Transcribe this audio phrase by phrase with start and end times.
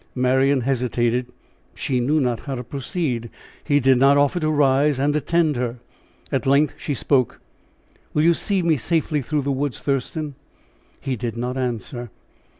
[0.15, 1.27] Marian hesitated;
[1.75, 3.29] she knew not how to proceed.
[3.63, 5.77] He did not offer to rise and attend her.
[6.31, 7.39] At length she spoke.
[8.15, 10.33] "Will you see me safely through the woods, Thurston?"
[11.01, 12.09] He did not answer.